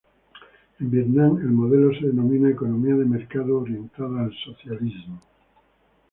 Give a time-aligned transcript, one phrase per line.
[0.79, 5.21] En Vietnam el modelo se denomina economía de mercado orientada al socialismo.